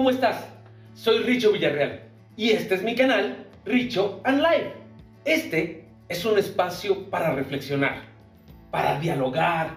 [0.00, 0.46] ¿Cómo estás?
[0.94, 2.00] Soy Richo Villarreal
[2.34, 4.72] y este es mi canal Richo and Live.
[5.26, 8.04] Este es un espacio para reflexionar,
[8.70, 9.74] para dialogar,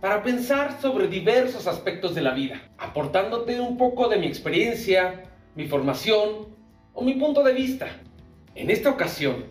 [0.00, 5.24] para pensar sobre diversos aspectos de la vida, aportándote un poco de mi experiencia,
[5.54, 6.48] mi formación
[6.94, 7.88] o mi punto de vista.
[8.54, 9.44] En esta ocasión,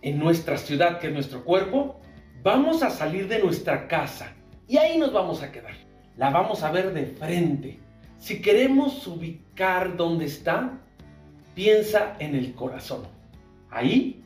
[0.00, 2.00] en nuestra ciudad que es nuestro cuerpo,
[2.42, 4.32] vamos a salir de nuestra casa
[4.66, 5.74] y ahí nos vamos a quedar.
[6.16, 7.85] La vamos a ver de frente.
[8.18, 10.78] Si queremos ubicar dónde está,
[11.54, 13.02] piensa en el corazón.
[13.70, 14.22] Ahí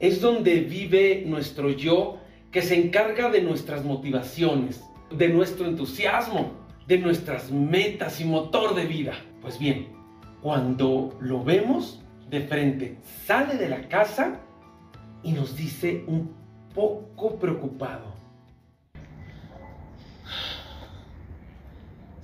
[0.00, 2.18] es donde vive nuestro yo
[2.50, 6.52] que se encarga de nuestras motivaciones, de nuestro entusiasmo,
[6.86, 9.14] de nuestras metas y motor de vida.
[9.42, 9.88] Pues bien,
[10.42, 14.40] cuando lo vemos de frente, sale de la casa
[15.22, 16.34] y nos dice un
[16.74, 18.17] poco preocupado.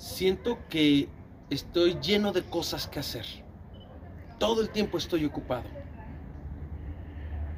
[0.05, 1.09] Siento que
[1.49, 3.25] estoy lleno de cosas que hacer.
[4.39, 5.65] Todo el tiempo estoy ocupado.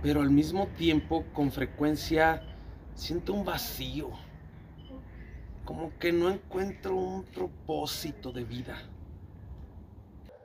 [0.00, 2.44] Pero al mismo tiempo, con frecuencia,
[2.94, 4.10] siento un vacío.
[5.64, 8.78] Como que no encuentro un propósito de vida.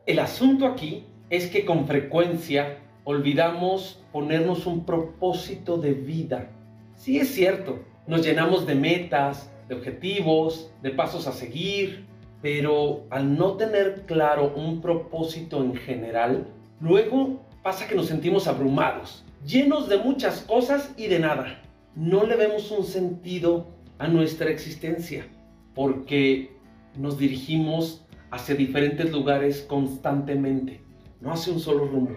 [0.07, 6.49] El asunto aquí es que con frecuencia olvidamos ponernos un propósito de vida.
[6.95, 12.05] Sí es cierto, nos llenamos de metas, de objetivos, de pasos a seguir,
[12.41, 16.47] pero al no tener claro un propósito en general,
[16.79, 21.61] luego pasa que nos sentimos abrumados, llenos de muchas cosas y de nada.
[21.95, 23.67] No le vemos un sentido
[23.99, 25.27] a nuestra existencia
[25.75, 26.55] porque
[26.97, 30.81] nos dirigimos hacia diferentes lugares constantemente,
[31.19, 32.15] no hacia un solo rumbo.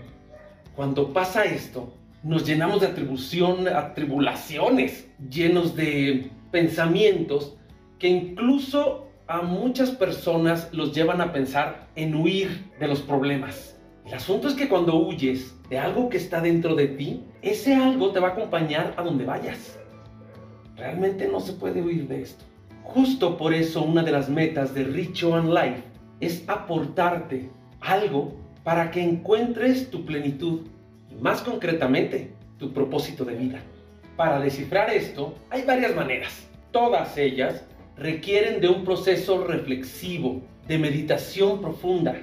[0.74, 7.56] Cuando pasa esto, nos llenamos de atribución, atribulaciones, llenos de pensamientos
[7.98, 13.76] que incluso a muchas personas los llevan a pensar en huir de los problemas.
[14.06, 18.12] El asunto es que cuando huyes de algo que está dentro de ti, ese algo
[18.12, 19.80] te va a acompañar a donde vayas.
[20.76, 22.44] Realmente no se puede huir de esto.
[22.84, 25.82] Justo por eso una de las metas de Rich and Life
[26.20, 27.50] es aportarte
[27.80, 28.32] algo
[28.62, 30.60] para que encuentres tu plenitud
[31.10, 33.60] y más concretamente tu propósito de vida.
[34.16, 36.48] Para descifrar esto hay varias maneras.
[36.70, 37.64] Todas ellas
[37.96, 42.16] requieren de un proceso reflexivo, de meditación profunda.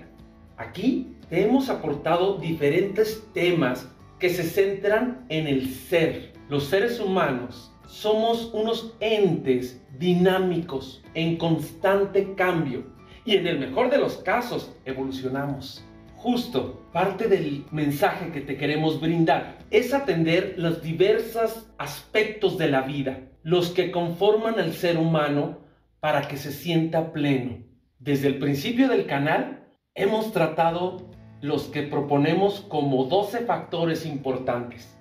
[0.58, 6.32] Aquí te hemos aportado diferentes temas que se centran en el ser.
[6.48, 12.86] Los seres humanos somos unos entes dinámicos en constante cambio
[13.26, 15.84] y en el mejor de los casos evolucionamos.
[16.16, 22.82] Justo parte del mensaje que te queremos brindar es atender los diversos aspectos de la
[22.82, 25.60] vida, los que conforman al ser humano
[26.02, 27.64] para que se sienta pleno.
[27.98, 31.10] Desde el principio del canal hemos tratado
[31.42, 34.98] los que proponemos como 12 factores importantes.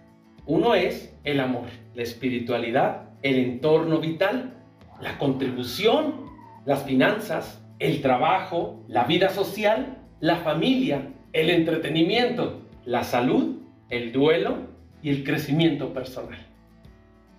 [0.46, 4.54] Uno es el amor, la espiritualidad, el entorno vital,
[5.00, 6.26] la contribución,
[6.64, 13.59] las finanzas, el trabajo, la vida social, la familia, el entretenimiento, la salud,
[13.90, 14.68] el duelo
[15.02, 16.38] y el crecimiento personal.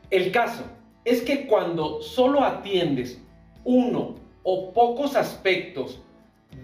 [0.10, 0.64] El caso
[1.06, 3.22] es que cuando solo atiendes
[3.64, 6.02] uno o pocos aspectos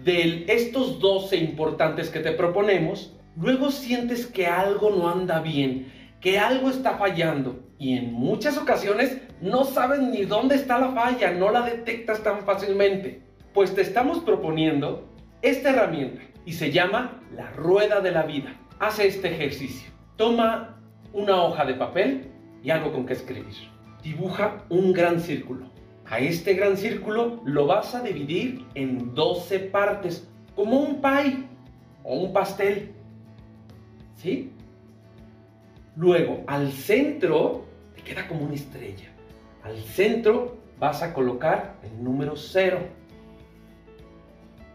[0.04, 6.38] de estos 12 importantes que te proponemos, luego sientes que algo no anda bien, que
[6.38, 11.50] algo está fallando y en muchas ocasiones no sabes ni dónde está la falla, no
[11.50, 13.22] la detectas tan fácilmente.
[13.54, 15.08] Pues te estamos proponiendo
[15.42, 18.54] esta herramienta y se llama la rueda de la vida.
[18.80, 19.90] Hace este ejercicio.
[20.16, 20.80] Toma
[21.12, 22.30] una hoja de papel
[22.62, 23.56] y algo con que escribir.
[24.04, 25.66] Dibuja un gran círculo.
[26.06, 31.44] A este gran círculo lo vas a dividir en 12 partes, como un pie
[32.04, 32.92] o un pastel.
[34.14, 34.52] ¿Sí?
[35.96, 37.64] Luego, al centro,
[37.96, 39.08] te queda como una estrella.
[39.64, 42.78] Al centro vas a colocar el número 0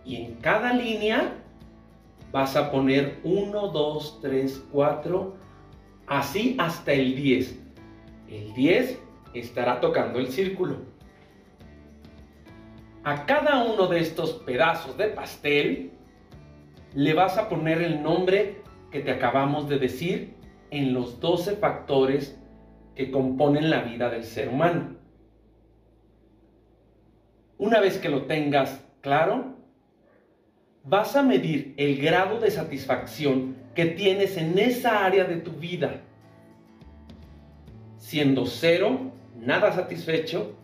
[0.03, 1.42] y en cada línea
[2.33, 5.35] vas a poner 1, 2, 3, 4,
[6.07, 7.59] así hasta el 10.
[8.27, 8.99] El 10
[9.35, 10.77] estará tocando el círculo.
[13.03, 15.91] A cada uno de estos pedazos de pastel
[16.95, 20.33] le vas a poner el nombre que te acabamos de decir
[20.71, 22.39] en los 12 factores
[22.95, 24.95] que componen la vida del ser humano.
[27.59, 29.55] Una vez que lo tengas claro,
[30.83, 36.01] vas a medir el grado de satisfacción que tienes en esa área de tu vida.
[37.97, 40.55] Siendo cero, nada satisfecho,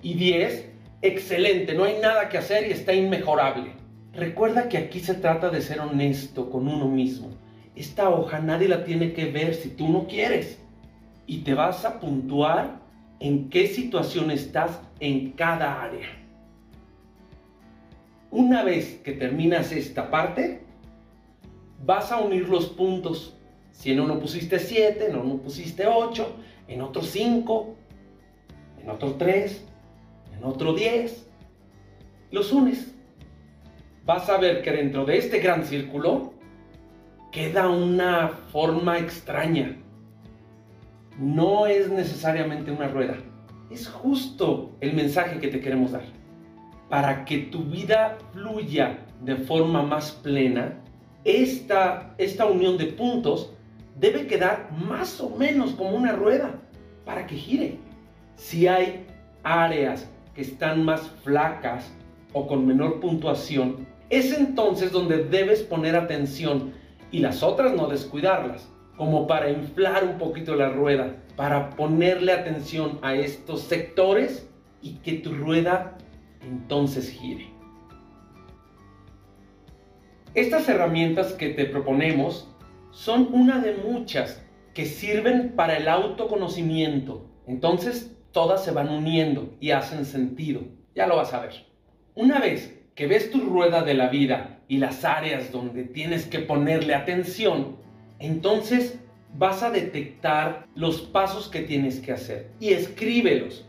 [0.00, 0.70] y 10,
[1.02, 3.72] excelente, no hay nada que hacer y está inmejorable.
[4.12, 7.30] Recuerda que aquí se trata de ser honesto con uno mismo.
[7.74, 10.58] Esta hoja nadie la tiene que ver si tú no quieres.
[11.26, 12.80] Y te vas a puntuar
[13.20, 16.08] en qué situación estás en cada área.
[18.30, 20.60] Una vez que terminas esta parte,
[21.84, 23.34] vas a unir los puntos.
[23.72, 26.36] Si en uno pusiste 7, en uno pusiste 8,
[26.68, 27.76] en otro 5,
[28.82, 29.64] en otro 3,
[30.36, 31.26] en otro 10,
[32.30, 32.94] los unes.
[34.04, 36.34] Vas a ver que dentro de este gran círculo
[37.32, 39.76] queda una forma extraña.
[41.18, 43.16] No es necesariamente una rueda.
[43.70, 46.17] Es justo el mensaje que te queremos dar.
[46.88, 50.80] Para que tu vida fluya de forma más plena,
[51.24, 53.52] esta, esta unión de puntos
[53.98, 56.54] debe quedar más o menos como una rueda
[57.04, 57.78] para que gire.
[58.36, 59.06] Si hay
[59.42, 61.92] áreas que están más flacas
[62.32, 66.72] o con menor puntuación, es entonces donde debes poner atención
[67.10, 72.98] y las otras no descuidarlas, como para inflar un poquito la rueda, para ponerle atención
[73.02, 74.48] a estos sectores
[74.82, 75.96] y que tu rueda
[76.42, 77.50] entonces gire.
[80.34, 82.48] Estas herramientas que te proponemos
[82.90, 84.44] son una de muchas
[84.74, 87.26] que sirven para el autoconocimiento.
[87.46, 90.62] Entonces todas se van uniendo y hacen sentido.
[90.94, 91.66] Ya lo vas a ver.
[92.14, 96.40] Una vez que ves tu rueda de la vida y las áreas donde tienes que
[96.40, 97.76] ponerle atención,
[98.18, 98.98] entonces
[99.36, 103.66] vas a detectar los pasos que tienes que hacer y escríbelos.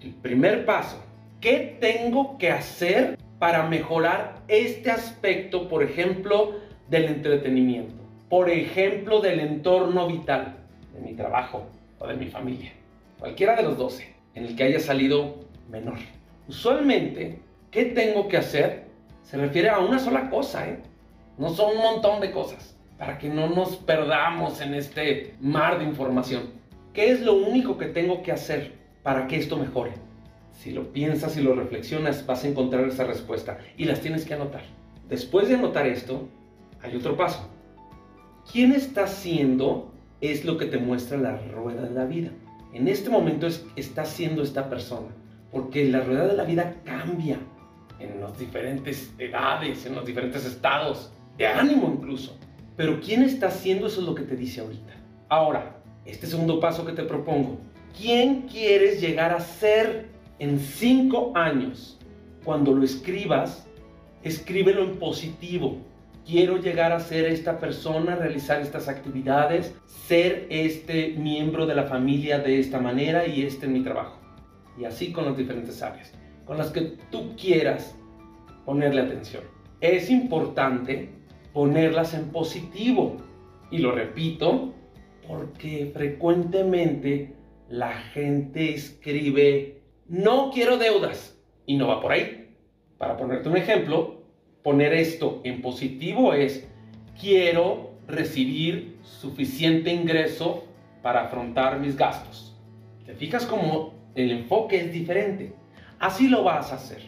[0.00, 1.02] El primer paso,
[1.46, 6.56] ¿qué tengo que hacer para mejorar este aspecto, por ejemplo,
[6.90, 7.94] del entretenimiento?
[8.28, 10.56] Por ejemplo, del entorno vital,
[10.92, 11.68] de mi trabajo
[12.00, 12.72] o de mi familia.
[13.20, 15.36] Cualquiera de los 12, en el que haya salido
[15.70, 15.98] menor.
[16.48, 17.38] Usualmente
[17.70, 18.86] ¿Qué tengo que hacer?
[19.22, 20.80] Se refiere a una sola cosa, ¿eh?
[21.38, 25.84] No son un montón de cosas, para que no nos perdamos en este mar de
[25.84, 26.42] información.
[26.92, 28.72] ¿Qué es lo único que tengo que hacer
[29.04, 30.05] para que esto mejore?
[30.56, 34.34] Si lo piensas y lo reflexionas, vas a encontrar esa respuesta y las tienes que
[34.34, 34.64] anotar.
[35.08, 36.28] Después de anotar esto,
[36.82, 37.48] hay otro paso.
[38.50, 39.92] ¿Quién está siendo?
[40.20, 42.30] Es lo que te muestra la rueda de la vida.
[42.72, 45.08] En este momento es, está siendo esta persona,
[45.52, 47.38] porque la rueda de la vida cambia
[47.98, 52.36] en las diferentes edades, en los diferentes estados, de ánimo incluso.
[52.76, 54.94] Pero ¿quién está haciendo eso es lo que te dice ahorita?
[55.28, 57.58] Ahora, este segundo paso que te propongo,
[57.96, 61.98] ¿quién quieres llegar a ser en cinco años?
[62.44, 63.66] Cuando lo escribas,
[64.22, 65.78] escríbelo en positivo.
[66.24, 72.38] Quiero llegar a ser esta persona, realizar estas actividades, ser este miembro de la familia
[72.38, 74.20] de esta manera y este en mi trabajo.
[74.78, 76.12] Y así con las diferentes áreas
[76.46, 77.94] con las que tú quieras
[78.64, 79.42] ponerle atención.
[79.80, 81.10] Es importante
[81.52, 83.18] ponerlas en positivo.
[83.70, 84.72] Y lo repito,
[85.26, 87.34] porque frecuentemente
[87.68, 89.75] la gente escribe,
[90.08, 91.36] no quiero deudas,
[91.66, 92.54] y no va por ahí.
[92.98, 94.22] Para ponerte un ejemplo,
[94.62, 96.66] poner esto en positivo es,
[97.20, 100.64] quiero recibir suficiente ingreso
[101.02, 102.56] para afrontar mis gastos.
[103.04, 105.52] ¿Te fijas cómo el enfoque es diferente?
[105.98, 107.02] Así lo vas a hacer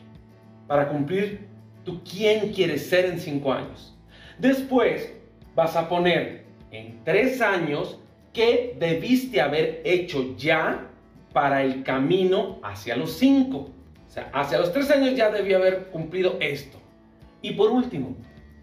[0.66, 1.46] para cumplir
[1.84, 3.96] tu quién quieres ser en cinco años.
[4.38, 5.12] Después
[5.54, 7.98] vas a poner en tres años
[8.32, 10.90] qué debiste haber hecho ya
[11.32, 13.70] para el camino hacia los cinco.
[14.06, 16.78] O sea, hacia los tres años ya debí haber cumplido esto.
[17.42, 18.16] Y por último,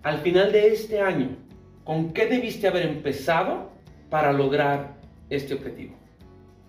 [0.03, 1.37] al final de este año,
[1.83, 3.71] ¿con qué debiste haber empezado
[4.09, 4.95] para lograr
[5.29, 5.95] este objetivo?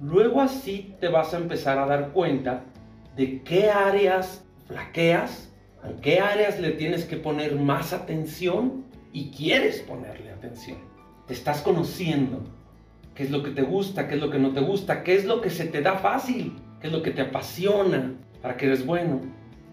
[0.00, 2.64] Luego así te vas a empezar a dar cuenta
[3.16, 5.50] de qué áreas flaqueas,
[5.82, 10.78] a qué áreas le tienes que poner más atención y quieres ponerle atención.
[11.26, 12.44] Te estás conociendo.
[13.16, 14.08] ¿Qué es lo que te gusta?
[14.08, 15.02] ¿Qué es lo que no te gusta?
[15.02, 16.52] ¿Qué es lo que se te da fácil?
[16.80, 19.23] ¿Qué es lo que te apasiona para que eres bueno?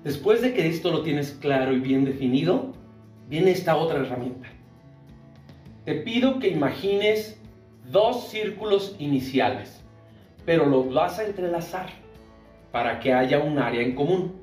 [0.06, 2.72] Después de que esto lo tienes claro y bien definido,
[3.28, 4.48] viene esta otra herramienta.
[5.84, 7.38] Te pido que imagines
[7.92, 9.84] dos círculos iniciales,
[10.46, 11.90] pero los vas a entrelazar
[12.72, 14.42] para que haya un área en común.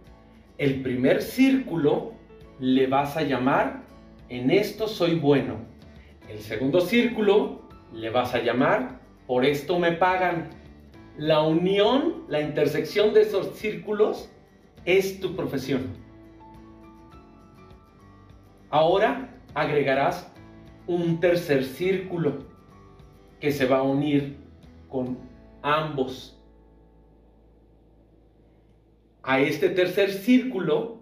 [0.58, 2.12] El primer círculo
[2.58, 3.80] le vas a llamar
[4.28, 5.56] en esto soy bueno.
[6.28, 7.59] El segundo círculo
[7.92, 10.50] le vas a llamar por esto me pagan.
[11.16, 14.30] La unión, la intersección de esos círculos
[14.84, 15.82] es tu profesión.
[18.70, 20.32] Ahora agregarás
[20.86, 22.44] un tercer círculo
[23.38, 24.36] que se va a unir
[24.88, 25.18] con
[25.62, 26.40] ambos
[29.22, 30.98] a este tercer círculo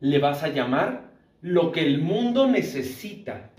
[0.00, 3.50] le vas a llamar lo que el mundo necesita.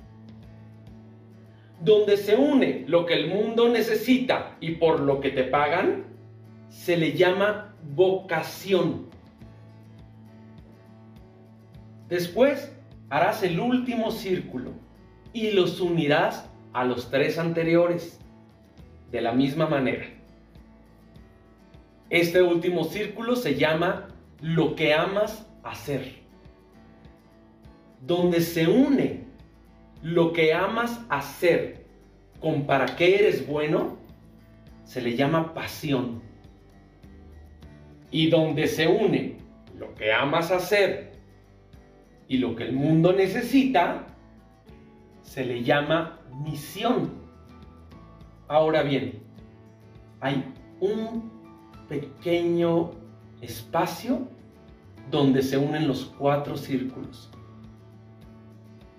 [1.81, 6.05] Donde se une lo que el mundo necesita y por lo que te pagan,
[6.69, 9.09] se le llama vocación.
[12.07, 12.71] Después
[13.09, 14.71] harás el último círculo
[15.33, 18.19] y los unirás a los tres anteriores
[19.11, 20.05] de la misma manera.
[22.09, 24.09] Este último círculo se llama
[24.41, 26.21] lo que amas hacer.
[28.01, 29.30] Donde se une
[30.01, 31.85] lo que amas hacer
[32.39, 33.97] con para qué eres bueno,
[34.83, 36.21] se le llama pasión.
[38.09, 39.37] Y donde se une
[39.77, 41.13] lo que amas hacer
[42.27, 44.07] y lo que el mundo necesita,
[45.21, 47.11] se le llama misión.
[48.47, 49.21] Ahora bien,
[50.19, 50.43] hay
[50.79, 51.31] un
[51.87, 52.91] pequeño
[53.41, 54.27] espacio
[55.09, 57.29] donde se unen los cuatro círculos.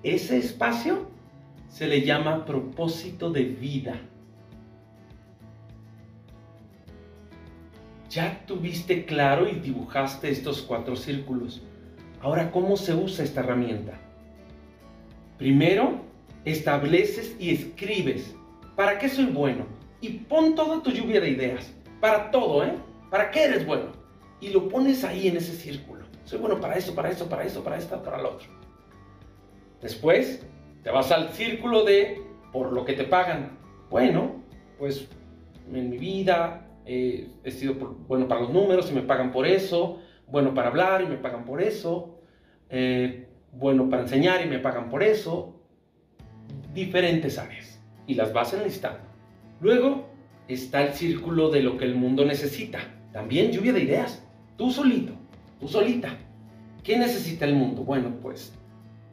[0.03, 1.07] Ese espacio
[1.69, 4.01] se le llama propósito de vida.
[8.11, 11.63] Ya tuviste claro y dibujaste estos cuatro círculos.
[12.21, 13.99] Ahora, ¿cómo se usa esta herramienta?
[15.39, 16.03] Primero,
[16.45, 18.35] estableces y escribes.
[18.77, 19.67] ¿Para qué soy bueno?
[20.01, 21.73] Y pon toda tu lluvia de ideas.
[22.01, 22.75] Para todo, ¿eh?
[23.09, 23.93] ¿Para qué eres bueno?
[24.41, 26.05] Y lo pones ahí en ese círculo.
[26.25, 28.62] Soy bueno para eso, para eso, para eso, para esto, para lo otro.
[29.83, 30.47] Después,
[30.83, 32.23] te vas al círculo de
[32.53, 33.59] por lo que te pagan.
[33.91, 34.43] Bueno,
[34.79, 35.09] pues
[35.73, 37.75] en mi vida he sido
[38.09, 40.01] bueno para los números y me pagan por eso.
[40.29, 42.19] Bueno para hablar y me pagan por eso.
[42.71, 45.61] Eh, bueno para enseñar y me pagan por eso
[46.73, 49.01] diferentes áreas y las vas enlistando.
[49.61, 50.09] Luego
[50.49, 52.81] está el círculo de lo que el mundo necesita.
[53.13, 54.27] También lluvia de ideas.
[54.57, 55.13] Tú solito,
[55.61, 56.17] tú solita.
[56.83, 57.83] ¿Qué necesita el mundo?
[57.83, 58.59] Bueno, pues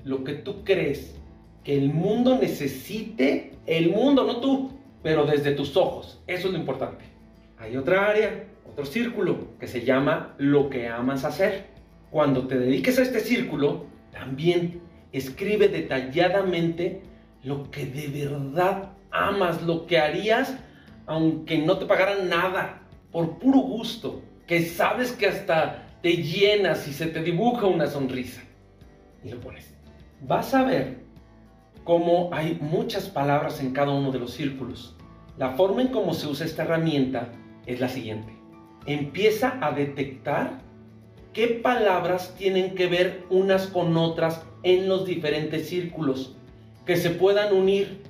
[0.03, 1.15] lo que tú crees
[1.63, 4.71] que el mundo necesite, el mundo, no tú,
[5.03, 6.21] pero desde tus ojos.
[6.27, 7.05] Eso es lo importante.
[7.57, 11.67] Hay otra área, otro círculo que se llama lo que amas hacer.
[12.11, 17.01] Cuando te dediques a este círculo, también escribe detalladamente
[17.43, 20.57] lo que de verdad amas, lo que harías
[21.09, 26.93] aunque no te pagaran nada, por puro gusto, que sabes que hasta te llenas y
[26.93, 28.43] se te dibuja una sonrisa.
[29.23, 29.73] Y lo pones.
[30.21, 30.97] Vas a ver
[31.85, 34.95] cómo hay muchas palabras en cada uno de los círculos.
[35.37, 37.31] La forma en cómo se usa esta herramienta
[37.65, 38.33] es la siguiente.
[38.85, 40.59] Empieza a detectar
[41.31, 46.35] qué palabras tienen que ver unas con otras en los diferentes círculos
[46.85, 48.03] que se puedan unir,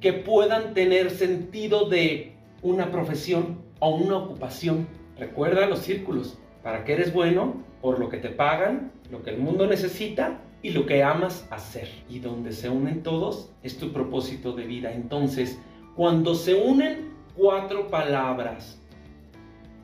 [0.00, 4.88] que puedan tener sentido de una profesión o una ocupación.
[5.18, 6.38] Recuerda los círculos.
[6.62, 7.62] ¿Para qué eres bueno?
[7.82, 11.88] Por lo que te pagan, lo que el mundo necesita y lo que amas hacer.
[12.08, 14.92] Y donde se unen todos es tu propósito de vida.
[14.92, 15.58] Entonces,
[15.96, 18.80] cuando se unen cuatro palabras,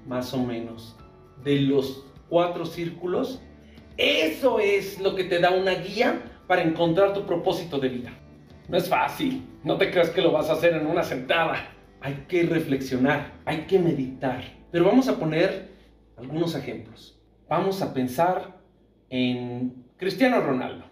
[0.06, 0.96] más o menos,
[1.42, 3.40] de los cuatro círculos,
[3.96, 8.12] eso es lo que te da una guía para encontrar tu propósito de vida.
[8.68, 9.44] No es fácil.
[9.64, 11.72] No te creas que lo vas a hacer en una sentada.
[12.00, 14.44] Hay que reflexionar, hay que meditar.
[14.70, 15.72] Pero vamos a poner
[16.16, 17.18] algunos ejemplos.
[17.48, 18.60] Vamos a pensar
[19.08, 20.84] en Cristiano Ronaldo.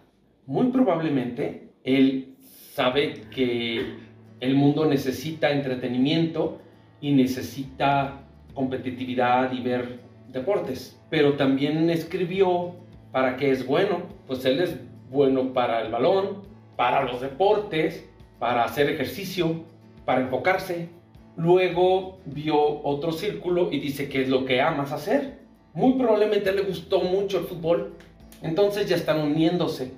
[0.47, 2.35] Muy probablemente él
[2.73, 3.97] sabe que
[4.39, 6.59] el mundo necesita entretenimiento
[7.01, 8.23] y necesita
[8.55, 10.99] competitividad y ver deportes.
[11.11, 12.77] Pero también escribió
[13.11, 14.01] para qué es bueno.
[14.25, 14.79] Pues él es
[15.11, 16.41] bueno para el balón,
[16.75, 18.09] para los deportes,
[18.39, 19.65] para hacer ejercicio,
[20.03, 20.89] para enfocarse.
[21.37, 25.37] Luego vio otro círculo y dice que es lo que amas hacer.
[25.75, 27.93] Muy probablemente le gustó mucho el fútbol.
[28.41, 29.91] Entonces ya están uniéndose.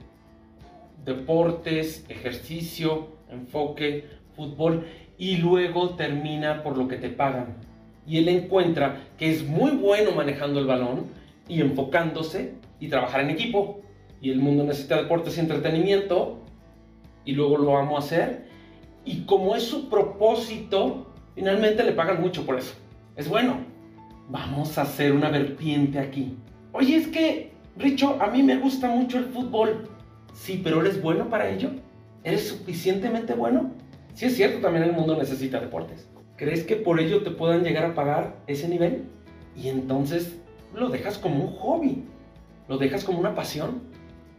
[1.05, 4.85] Deportes, ejercicio, enfoque, fútbol.
[5.17, 7.55] Y luego termina por lo que te pagan.
[8.07, 11.05] Y él encuentra que es muy bueno manejando el balón
[11.47, 13.81] y enfocándose y trabajar en equipo.
[14.21, 16.39] Y el mundo necesita deportes y entretenimiento
[17.25, 18.47] y luego lo amo a hacer.
[19.05, 22.73] Y como es su propósito, finalmente le pagan mucho por eso.
[23.15, 23.57] Es bueno.
[24.29, 26.35] Vamos a hacer una vertiente aquí.
[26.73, 27.46] Oye, es que,
[27.77, 29.87] Richo, a mí me gusta mucho el fútbol.
[30.33, 31.69] Sí, pero ¿eres bueno para ello?
[32.23, 33.71] ¿Eres suficientemente bueno?
[34.15, 36.09] Sí es cierto, también el mundo necesita deportes.
[36.37, 39.03] ¿Crees que por ello te puedan llegar a pagar ese nivel?
[39.55, 40.39] Y entonces
[40.73, 42.03] lo dejas como un hobby,
[42.67, 43.81] lo dejas como una pasión.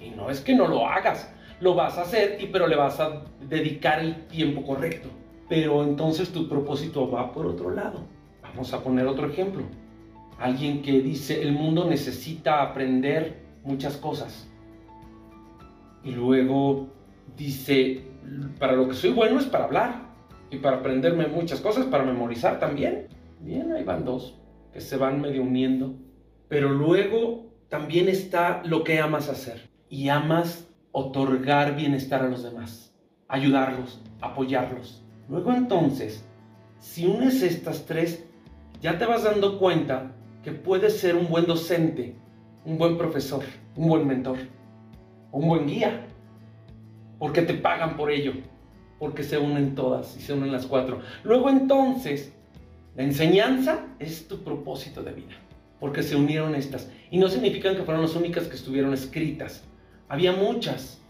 [0.01, 2.99] Y no es que no lo hagas, lo vas a hacer, y, pero le vas
[2.99, 5.11] a dedicar el tiempo correcto.
[5.49, 8.01] Pero entonces tu propósito va por otro lado.
[8.43, 9.63] Vamos a poner otro ejemplo.
[10.39, 14.49] Alguien que dice, el mundo necesita aprender muchas cosas.
[16.05, 16.89] Y luego
[17.37, 18.05] dice,
[18.59, 20.03] para lo que soy bueno es para hablar
[20.51, 23.09] y para aprenderme muchas cosas, para memorizar también.
[23.41, 24.39] Bien, ahí van dos
[24.73, 25.95] que se van medio uniendo.
[26.49, 29.69] Pero luego también está lo que amas hacer.
[29.91, 32.95] Y amas otorgar bienestar a los demás,
[33.29, 35.05] ayudarlos, apoyarlos.
[35.29, 36.27] Luego entonces,
[36.79, 38.25] si unes estas tres,
[38.81, 42.15] ya te vas dando cuenta que puedes ser un buen docente,
[42.65, 43.45] un buen profesor,
[43.77, 44.39] un buen mentor,
[45.33, 46.07] un buen guía,
[47.19, 48.33] porque te pagan por ello,
[48.99, 51.01] porque se unen todas y se unen las cuatro.
[51.25, 52.33] Luego entonces,
[52.95, 55.37] la enseñanza es tu propósito de vida,
[55.81, 56.91] porque se unieron estas.
[57.11, 59.65] Y no significan que fueron las únicas que estuvieron escritas.
[60.09, 61.01] Había muchas,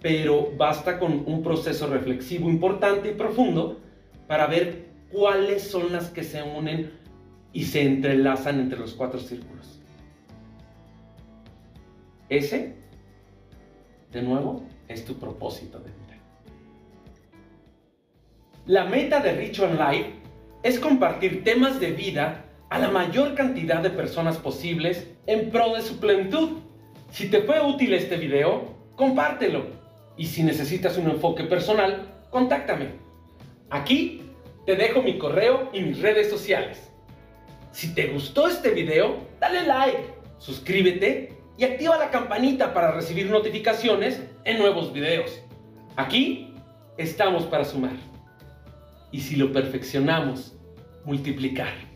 [0.00, 3.80] pero basta con un proceso reflexivo importante y profundo
[4.26, 6.99] para ver cuáles son las que se unen
[7.52, 9.80] y se entrelazan entre los cuatro círculos.
[12.28, 12.74] Ese,
[14.12, 15.96] de nuevo, es tu propósito de vida.
[18.66, 20.10] La meta de Rich on Life
[20.62, 25.82] es compartir temas de vida a la mayor cantidad de personas posibles en pro de
[25.82, 26.58] su plenitud.
[27.10, 29.64] Si te fue útil este video, compártelo.
[30.16, 32.90] Y si necesitas un enfoque personal, contáctame.
[33.70, 34.22] Aquí
[34.66, 36.89] te dejo mi correo y mis redes sociales.
[37.72, 44.22] Si te gustó este video, dale like, suscríbete y activa la campanita para recibir notificaciones
[44.44, 45.40] en nuevos videos.
[45.96, 46.54] Aquí
[46.96, 47.94] estamos para sumar
[49.12, 50.56] y si lo perfeccionamos,
[51.04, 51.89] multiplicar.